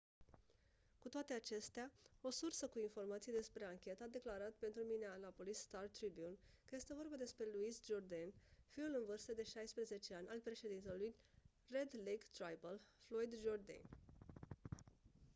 cu 0.99 1.07
toate 1.09 1.33
acestea 1.33 1.91
o 2.21 2.29
sursă 2.29 2.67
cu 2.67 2.79
informații 2.79 3.31
despre 3.31 3.65
anchetă 3.65 4.03
a 4.03 4.07
declarat 4.17 4.51
pentru 4.59 4.81
minneapolis 4.83 5.57
star-tribune 5.57 6.37
că 6.65 6.75
este 6.75 6.93
vorba 6.93 7.15
despre 7.15 7.45
louis 7.53 7.85
jourdain 7.85 8.33
fiul 8.69 8.93
în 8.99 9.05
vârstă 9.05 9.33
de 9.33 9.43
16 9.43 10.15
ani 10.15 10.27
al 10.29 10.39
președintelui 10.39 11.15
red 11.67 11.89
lake 11.97 12.25
tribal 12.37 12.79
floyd 13.07 13.33
jourdain 13.43 13.83